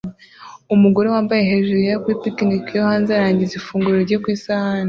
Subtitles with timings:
[0.75, 4.79] Umugore wambaye hejuru yera kuri picnic yo hanze arangiza ifunguro rye ku isahani